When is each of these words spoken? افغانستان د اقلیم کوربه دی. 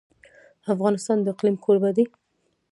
افغانستان 0.73 1.17
د 1.21 1.27
اقلیم 1.33 1.55
کوربه 1.63 1.89
دی. 1.97 2.05